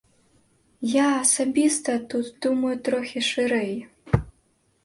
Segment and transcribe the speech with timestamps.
[0.93, 3.73] Я асабіста тут думаю трохі шырэй.